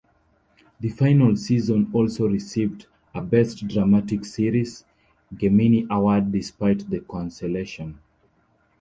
The 0.79 0.89
final 0.89 1.35
season 1.37 1.91
also 1.93 2.27
received 2.27 2.87
a 3.13 3.21
"Best 3.21 3.67
Dramatic 3.67 4.25
Series" 4.25 4.83
Gemini 5.31 5.85
Award 5.91 6.31
despite 6.31 6.89
the 6.89 7.01
cancellation. 7.01 7.99